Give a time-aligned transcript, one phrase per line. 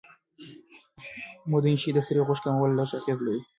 [1.49, 3.41] موندنې ښيي چې د سرې غوښې کمول لږ اغېز لري.